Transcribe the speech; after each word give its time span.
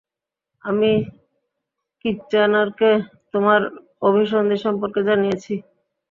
আমি 0.63 0.91
কিচ্যানারকে 2.05 2.89
তোমার 3.33 3.61
অভিসন্ধি 4.01 4.57
সম্পর্কে 4.65 5.01
জানিয়েছি। 5.09 5.53